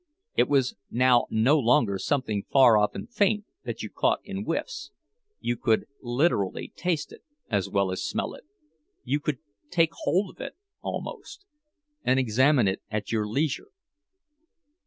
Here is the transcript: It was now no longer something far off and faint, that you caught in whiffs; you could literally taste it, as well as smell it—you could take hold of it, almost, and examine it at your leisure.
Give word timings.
It 0.35 0.49
was 0.49 0.75
now 0.89 1.27
no 1.29 1.59
longer 1.59 1.99
something 1.99 2.43
far 2.51 2.75
off 2.75 2.95
and 2.95 3.07
faint, 3.07 3.45
that 3.65 3.83
you 3.83 3.91
caught 3.91 4.19
in 4.23 4.45
whiffs; 4.45 4.89
you 5.39 5.55
could 5.55 5.85
literally 6.01 6.73
taste 6.75 7.11
it, 7.11 7.21
as 7.51 7.69
well 7.69 7.91
as 7.91 8.03
smell 8.03 8.33
it—you 8.33 9.19
could 9.19 9.37
take 9.69 9.91
hold 9.93 10.31
of 10.33 10.41
it, 10.41 10.55
almost, 10.81 11.45
and 12.03 12.19
examine 12.19 12.67
it 12.67 12.81
at 12.89 13.11
your 13.11 13.27
leisure. 13.27 13.67